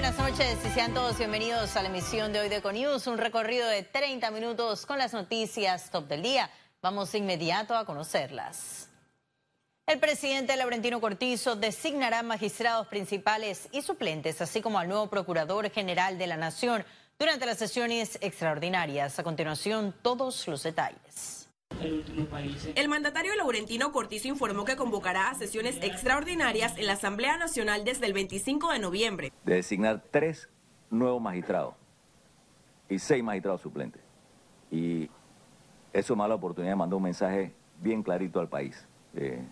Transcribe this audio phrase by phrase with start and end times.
[0.00, 3.68] buenas noches y sean todos bienvenidos a la emisión de hoy de Econews, un recorrido
[3.68, 6.48] de 30 minutos con las noticias top del día.
[6.80, 8.88] Vamos inmediato a conocerlas.
[9.84, 16.16] El presidente Laurentino Cortizo designará magistrados principales y suplentes, así como al nuevo procurador general
[16.16, 16.82] de la Nación
[17.18, 19.18] durante las sesiones extraordinarias.
[19.18, 21.39] A continuación, todos los detalles.
[22.74, 28.06] El mandatario Laurentino Cortizo informó que convocará a sesiones extraordinarias en la Asamblea Nacional desde
[28.06, 29.32] el 25 de noviembre.
[29.44, 30.48] De designar tres
[30.90, 31.74] nuevos magistrados
[32.88, 34.02] y seis magistrados suplentes.
[34.70, 35.08] Y
[35.92, 38.86] eso me da la oportunidad de mandar un mensaje bien clarito al país.
[39.14, 39.42] Eh,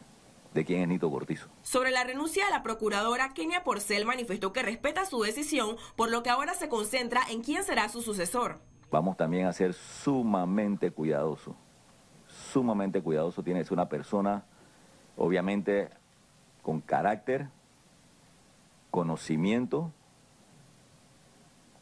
[0.55, 1.48] de quién es Nito Cortizo.
[1.62, 6.23] Sobre la renuncia de la procuradora, Kenia Porcel manifestó que respeta su decisión, por lo
[6.23, 8.59] que ahora se concentra en quién será su sucesor.
[8.91, 11.55] Vamos también a ser sumamente cuidadosos
[12.48, 14.45] sumamente cuidadoso, tiene que ser una persona,
[15.16, 15.91] obviamente,
[16.62, 17.48] con carácter,
[18.91, 19.93] conocimiento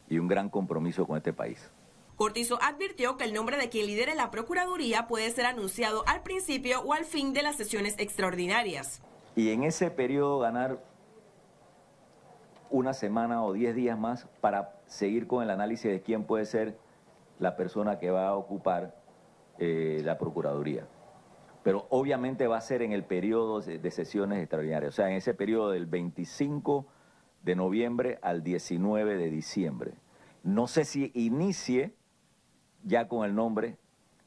[0.09, 1.71] y un gran compromiso con este país.
[2.15, 6.81] Cortizo advirtió que el nombre de quien lidere la Procuraduría puede ser anunciado al principio
[6.81, 9.01] o al fin de las sesiones extraordinarias.
[9.35, 10.83] Y en ese periodo ganar
[12.71, 16.77] una semana o diez días más para seguir con el análisis de quién puede ser
[17.39, 18.95] la persona que va a ocupar
[19.59, 20.87] eh, la Procuraduría.
[21.63, 25.33] Pero obviamente va a ser en el periodo de, sesiones extraordinarias, o sea, en ese
[25.33, 26.85] periodo del 25
[27.43, 29.93] de noviembre al 19 de diciembre.
[30.43, 31.93] No sé si inicie
[32.83, 33.77] ya con el nombre,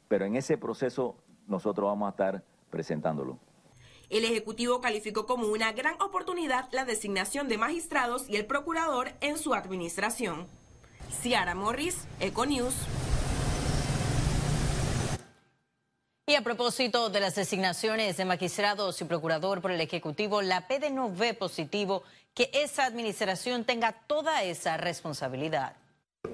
[0.08, 3.38] pero en ese proceso nosotros vamos a estar presentándolo.
[4.10, 9.38] El Ejecutivo calificó como una gran oportunidad la designación de magistrados y el procurador en
[9.38, 10.46] su administración.
[11.10, 12.74] Ciara Morris, Econews.
[16.30, 20.92] Y a propósito de las designaciones de magistrados y procurador por el Ejecutivo, la PD
[20.92, 25.74] no ve positivo que esa administración tenga toda esa responsabilidad.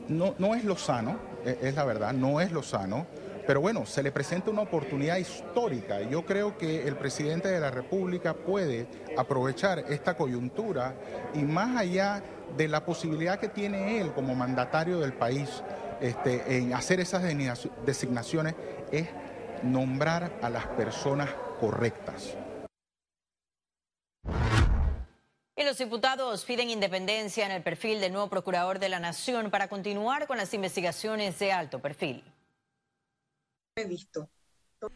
[0.09, 3.07] No, no es lo sano, e, es la verdad, no es lo sano.
[3.47, 6.03] Pero bueno, se le presenta una oportunidad histórica.
[6.03, 10.95] Yo creo que el presidente de la República puede aprovechar esta coyuntura
[11.33, 12.23] y más allá
[12.55, 15.63] de la posibilidad que tiene él como mandatario del país
[16.03, 17.23] este, en hacer esas
[17.87, 18.55] designaciones,
[18.93, 19.09] es
[19.63, 21.31] nombrar a las personas
[21.61, 22.37] correctas.
[25.59, 29.69] Y los diputados piden independencia en el perfil del nuevo procurador de la Nación para
[29.69, 32.23] continuar con las investigaciones de alto perfil.
[33.75, 34.29] He visto.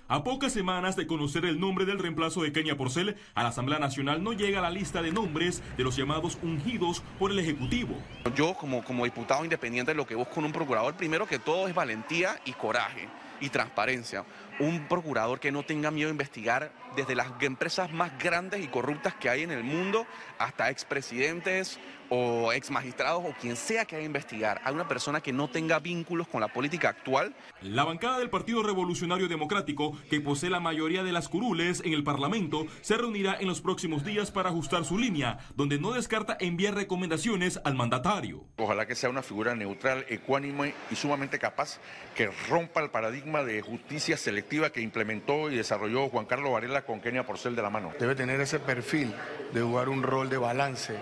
[0.08, 3.78] A pocas semanas de conocer el nombre del reemplazo de Kenia Porcel, a la Asamblea
[3.78, 7.96] Nacional no llega la lista de nombres de los llamados ungidos por el Ejecutivo.
[8.36, 11.74] Yo como, como diputado independiente lo que busco en un procurador, primero que todo es
[11.74, 13.08] valentía y coraje
[13.40, 14.24] y transparencia.
[14.60, 19.14] Un procurador que no tenga miedo a investigar desde las empresas más grandes y corruptas
[19.14, 20.06] que hay en el mundo
[20.38, 21.80] hasta expresidentes
[22.12, 24.60] o ex magistrados o quien sea que haya investigar.
[24.64, 27.34] Hay una persona que no tenga vínculos con la política actual.
[27.62, 32.02] La bancada del Partido Revolucionario Democrático, que posee la mayoría de las curules en el
[32.02, 36.74] Parlamento, se reunirá en los próximos días para ajustar su línea, donde no descarta enviar
[36.74, 38.44] recomendaciones al mandatario.
[38.56, 41.78] Ojalá que sea una figura neutral, ecuánime y sumamente capaz
[42.16, 47.00] que rompa el paradigma de justicia selectiva que implementó y desarrolló Juan Carlos Varela con
[47.00, 47.92] Kenia Porcel de la mano.
[48.00, 49.14] Debe tener ese perfil
[49.52, 50.98] de jugar un rol de balance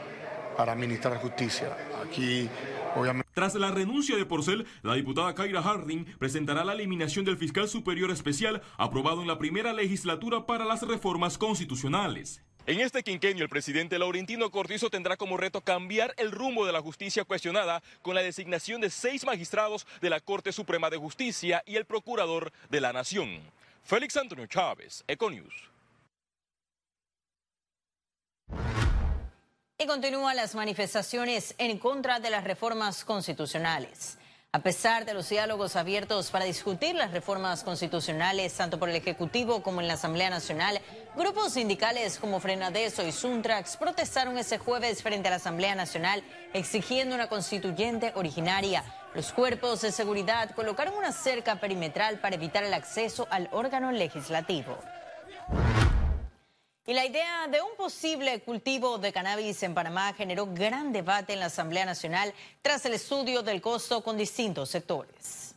[0.57, 1.75] para administrar justicia.
[2.05, 2.49] Aquí,
[2.95, 3.29] obviamente.
[3.33, 8.11] Tras la renuncia de Porcel, la diputada Kaira Harding presentará la eliminación del fiscal superior
[8.11, 12.43] especial aprobado en la primera legislatura para las reformas constitucionales.
[12.69, 16.83] En este quinquenio, el presidente Laurentino Cortizo tendrá como reto cambiar el rumbo de la
[16.83, 21.77] justicia cuestionada con la designación de seis magistrados de la Corte Suprema de Justicia y
[21.77, 23.41] el procurador de la Nación.
[23.85, 25.55] Félix Antonio Chávez, Econius.
[29.79, 34.18] Y continúan las manifestaciones en contra de las reformas constitucionales.
[34.55, 39.63] A pesar de los diálogos abiertos para discutir las reformas constitucionales, tanto por el Ejecutivo
[39.63, 40.81] como en la Asamblea Nacional,
[41.15, 46.23] grupos sindicales como Frenadeso y Suntrax protestaron ese jueves frente a la Asamblea Nacional
[46.55, 48.85] exigiendo una constituyente originaria.
[49.15, 54.79] Los cuerpos de seguridad colocaron una cerca perimetral para evitar el acceso al órgano legislativo.
[56.89, 61.41] Y la idea de un posible cultivo de cannabis en Panamá generó gran debate en
[61.41, 62.33] la Asamblea Nacional
[62.63, 65.48] tras el estudio del costo con distintos sectores.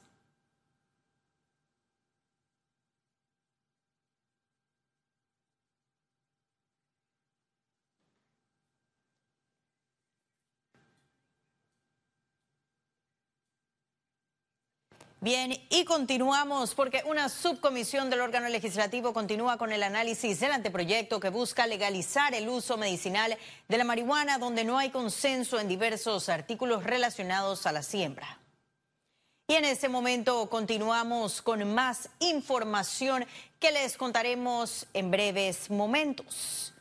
[15.23, 21.19] Bien, y continuamos porque una subcomisión del órgano legislativo continúa con el análisis del anteproyecto
[21.19, 23.37] que busca legalizar el uso medicinal
[23.67, 28.39] de la marihuana donde no hay consenso en diversos artículos relacionados a la siembra.
[29.47, 33.23] Y en este momento continuamos con más información
[33.59, 36.73] que les contaremos en breves momentos.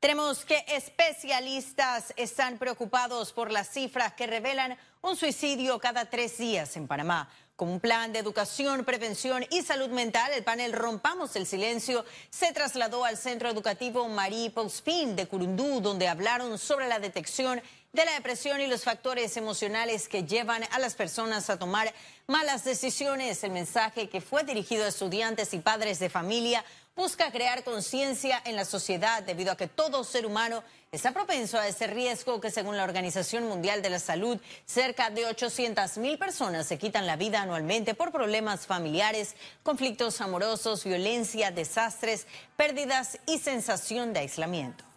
[0.00, 6.74] Tenemos que especialistas están preocupados por las cifras que revelan un suicidio cada tres días
[6.78, 7.28] en Panamá.
[7.54, 12.50] Con un plan de educación, prevención y salud mental, el panel Rompamos el Silencio se
[12.54, 17.60] trasladó al Centro Educativo Marie Pauspin de Curundú, donde hablaron sobre la detección
[17.92, 21.92] de la depresión y los factores emocionales que llevan a las personas a tomar
[22.28, 23.42] malas decisiones.
[23.42, 26.64] El mensaje que fue dirigido a estudiantes y padres de familia
[26.94, 31.66] busca crear conciencia en la sociedad debido a que todo ser humano está propenso a
[31.66, 36.66] ese riesgo que según la Organización Mundial de la Salud, cerca de 800 mil personas
[36.66, 42.26] se quitan la vida anualmente por problemas familiares, conflictos amorosos, violencia, desastres,
[42.56, 44.89] pérdidas y sensación de aislamiento.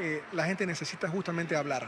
[0.00, 1.86] Eh, la gente necesita justamente hablar.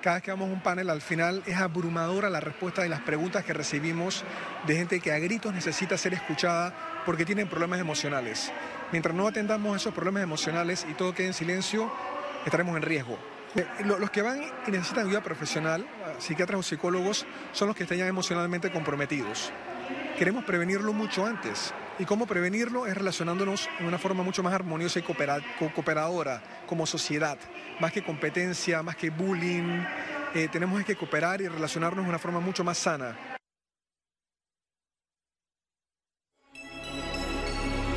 [0.00, 3.00] Cada vez que vamos a un panel, al final es abrumadora la respuesta de las
[3.00, 4.22] preguntas que recibimos
[4.64, 6.72] de gente que a gritos necesita ser escuchada
[7.04, 8.52] porque tienen problemas emocionales.
[8.92, 11.92] Mientras no atendamos esos problemas emocionales y todo quede en silencio,
[12.44, 13.18] estaremos en riesgo.
[13.56, 15.84] Eh, los que van y necesitan ayuda profesional,
[16.18, 19.52] psiquiatras o psicólogos, son los que están ya emocionalmente comprometidos.
[20.16, 21.74] Queremos prevenirlo mucho antes.
[21.98, 22.86] ¿Y cómo prevenirlo?
[22.86, 26.40] Es relacionándonos en una forma mucho más armoniosa y cooperadora
[26.72, 27.38] como sociedad.
[27.80, 29.84] Más que competencia, más que bullying.
[30.34, 33.36] Eh, tenemos que cooperar y relacionarnos de una forma mucho más sana.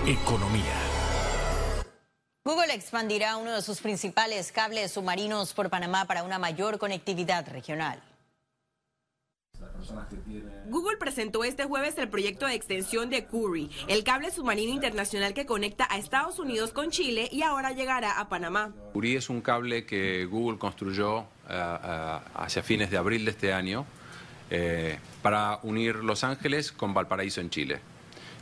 [0.06, 0.76] Economía.
[2.44, 8.04] Google expandirá uno de sus principales cables submarinos por Panamá para una mayor conectividad regional.
[10.68, 15.46] Google presentó este jueves el proyecto de extensión de Curry, el cable submarino internacional que
[15.46, 18.74] conecta a Estados Unidos con Chile y ahora llegará a Panamá.
[18.94, 23.54] Curry es un cable que Google construyó eh, eh, hacia fines de abril de este
[23.54, 23.86] año
[24.50, 27.80] eh, para unir Los Ángeles con Valparaíso en Chile.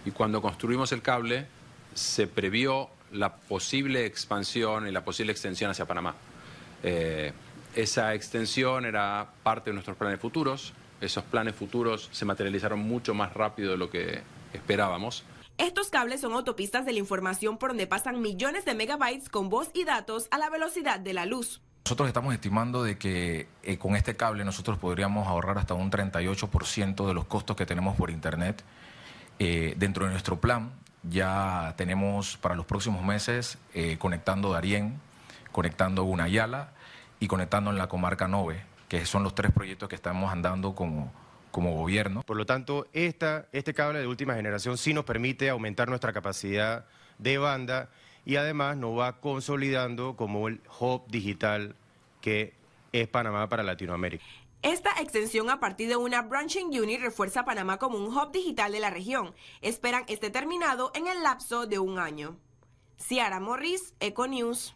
[0.06, 1.46] Y cuando construimos el cable
[1.94, 6.16] se previó la posible expansión y la posible extensión hacia Panamá.
[7.76, 10.74] esa extensión era parte de nuestros planes futuros
[11.04, 14.22] esos planes futuros se materializaron mucho más rápido de lo que
[14.54, 15.24] esperábamos.
[15.58, 19.70] Estos cables son autopistas de la información por donde pasan millones de megabytes con voz
[19.74, 21.62] y datos a la velocidad de la luz.
[21.86, 27.06] Nosotros estamos estimando de que eh, con este cable nosotros podríamos ahorrar hasta un 38%
[27.06, 28.64] de los costos que tenemos por Internet.
[29.38, 30.72] Eh, dentro de nuestro plan
[31.04, 35.00] ya tenemos para los próximos meses eh, conectando Darién,
[35.52, 36.72] conectando Gunayala
[37.20, 41.12] y conectando en la comarca Nove que son los tres proyectos que estamos andando como,
[41.50, 42.22] como gobierno.
[42.22, 46.86] Por lo tanto, esta, este cable de última generación sí nos permite aumentar nuestra capacidad
[47.18, 47.90] de banda
[48.24, 51.76] y además nos va consolidando como el hub digital
[52.22, 52.54] que
[52.92, 54.24] es Panamá para Latinoamérica.
[54.62, 58.74] Esta extensión a partir de una branching unit refuerza a Panamá como un hub digital
[58.74, 59.34] de la región.
[59.64, 62.38] Esperan esté terminado en el lapso de un año.
[63.00, 64.76] Ciara Morris, Econews.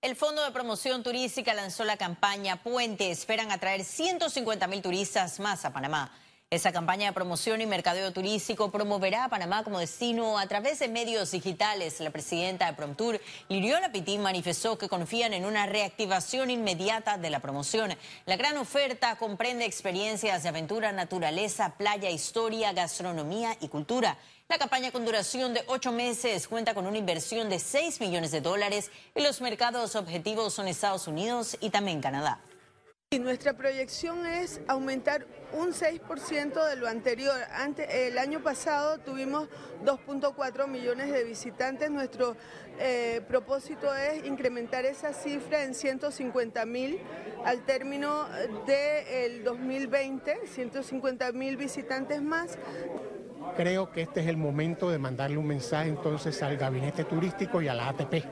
[0.00, 3.10] El Fondo de Promoción Turística lanzó la campaña Puente.
[3.10, 6.12] Esperan atraer 150 mil turistas más a Panamá.
[6.50, 10.88] Esa campaña de promoción y mercadeo turístico promoverá a Panamá como destino a través de
[10.88, 12.00] medios digitales.
[12.00, 13.20] La presidenta de Promtour,
[13.50, 17.94] Liriola Pitín, manifestó que confían en una reactivación inmediata de la promoción.
[18.24, 24.16] La gran oferta comprende experiencias de aventura, naturaleza, playa, historia, gastronomía y cultura.
[24.48, 28.40] La campaña con duración de ocho meses cuenta con una inversión de 6 millones de
[28.40, 32.40] dólares y los mercados objetivos son Estados Unidos y también Canadá.
[33.10, 37.34] Y nuestra proyección es aumentar un 6% de lo anterior.
[37.88, 39.48] el año pasado tuvimos
[39.82, 41.90] 2.4 millones de visitantes.
[41.90, 42.36] Nuestro
[42.78, 46.98] eh, propósito es incrementar esa cifra en 150 mil
[47.46, 48.26] al término
[48.66, 52.58] del 2020, 150 mil visitantes más.
[53.56, 57.68] Creo que este es el momento de mandarle un mensaje entonces al gabinete turístico y
[57.68, 58.22] a la ATP.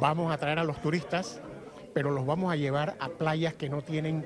[0.00, 1.40] Vamos a traer a los turistas,
[1.94, 4.24] pero los vamos a llevar a playas que no tienen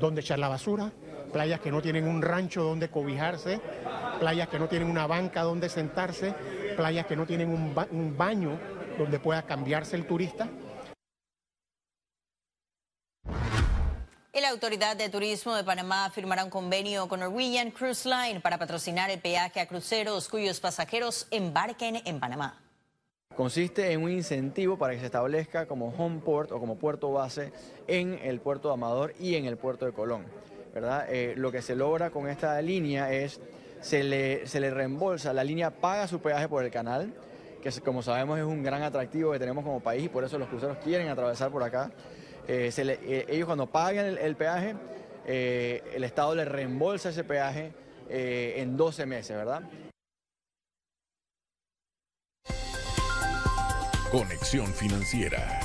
[0.00, 0.92] donde echar la basura,
[1.32, 3.60] playas que no tienen un rancho donde cobijarse,
[4.18, 6.34] playas que no tienen una banca donde sentarse,
[6.76, 8.58] playas que no tienen un, baño
[8.98, 10.48] donde pueda cambiarse el turista.
[14.40, 19.10] la Autoridad de Turismo de Panamá firmará un convenio con Norwegian Cruise Line para patrocinar
[19.10, 22.67] el peaje a cruceros cuyos pasajeros embarquen en Panamá.
[23.38, 27.52] Consiste en un incentivo para que se establezca como home port o como puerto base
[27.86, 30.24] en el puerto de Amador y en el puerto de Colón.
[30.74, 31.06] ¿verdad?
[31.08, 33.40] Eh, lo que se logra con esta línea es,
[33.80, 37.14] se le, se le reembolsa, la línea paga su peaje por el canal,
[37.62, 40.48] que como sabemos es un gran atractivo que tenemos como país y por eso los
[40.48, 41.92] cruceros quieren atravesar por acá.
[42.48, 44.74] Eh, eh, ellos cuando pagan el, peaje,
[45.24, 47.70] el Estado le reembolsa ese peaje
[48.10, 49.62] en 12 meses, ¿verdad?
[54.10, 55.60] Conexión Financiera.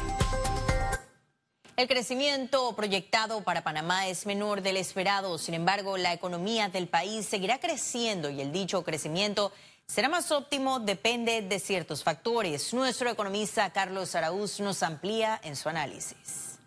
[1.77, 7.25] El crecimiento proyectado para Panamá es menor del esperado, sin embargo, la economía del país
[7.25, 9.53] seguirá creciendo y el dicho crecimiento
[9.87, 12.73] será más óptimo depende de ciertos factores.
[12.73, 16.59] Nuestro economista Carlos Araúz nos amplía en su análisis.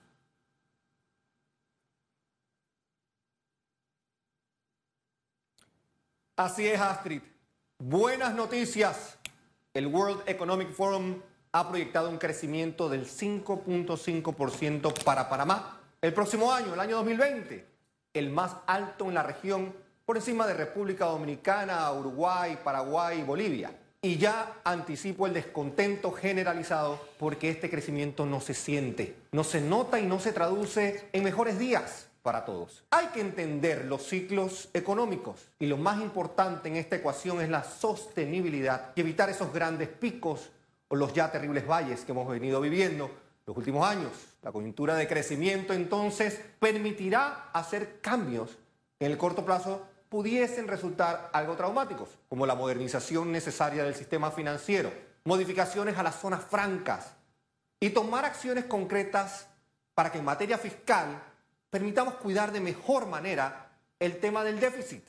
[6.37, 7.21] Así es, Astrid.
[7.79, 9.19] Buenas noticias.
[9.75, 11.21] El World Economic Forum
[11.59, 17.67] ha proyectado un crecimiento del 5.5% para Panamá el próximo año, el año 2020,
[18.13, 23.75] el más alto en la región por encima de República Dominicana, Uruguay, Paraguay y Bolivia.
[24.03, 29.99] Y ya anticipo el descontento generalizado porque este crecimiento no se siente, no se nota
[29.99, 32.85] y no se traduce en mejores días para todos.
[32.91, 37.65] Hay que entender los ciclos económicos y lo más importante en esta ecuación es la
[37.65, 40.51] sostenibilidad y evitar esos grandes picos
[40.91, 43.11] los ya terribles valles que hemos venido viviendo
[43.47, 44.13] los últimos años.
[44.43, 48.51] La coyuntura de crecimiento entonces permitirá hacer cambios
[48.99, 54.31] que en el corto plazo pudiesen resultar algo traumáticos, como la modernización necesaria del sistema
[54.31, 54.93] financiero,
[55.25, 57.15] modificaciones a las zonas francas
[57.81, 59.49] y tomar acciones concretas
[59.95, 61.23] para que en materia fiscal
[61.71, 65.05] permitamos cuidar de mejor manera el tema del déficit,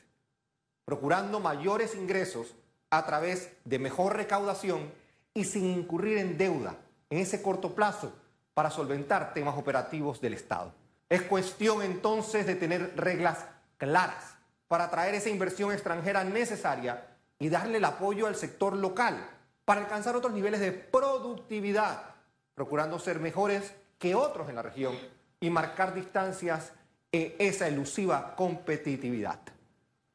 [0.86, 2.56] procurando mayores ingresos
[2.90, 4.92] a través de mejor recaudación
[5.38, 6.76] y sin incurrir en deuda
[7.12, 8.12] en ese corto plazo
[8.56, 10.74] para solventar temas operativos del Estado.
[11.10, 13.46] Es cuestión entonces de tener reglas
[13.78, 14.34] claras
[14.68, 17.06] para atraer esa inversión extranjera necesaria
[17.38, 19.30] y darle el apoyo al sector local
[19.64, 22.16] para alcanzar otros niveles de productividad,
[22.56, 24.98] procurando ser mejores que otros en la región
[25.40, 26.72] y marcar distancias
[27.12, 29.40] en esa elusiva competitividad.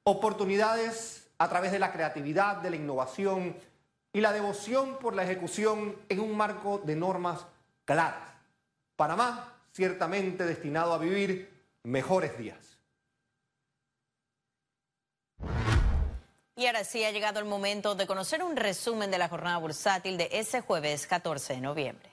[0.02, 3.54] Oportunidades a través de la creatividad, de la innovación,
[4.12, 7.46] y la devoción por la ejecución en un marco de normas
[7.84, 8.32] claras.
[8.96, 11.50] Panamá, ciertamente destinado a vivir
[11.82, 12.78] mejores días.
[16.54, 20.18] Y ahora sí ha llegado el momento de conocer un resumen de la jornada bursátil
[20.18, 22.10] de ese jueves 14 de noviembre.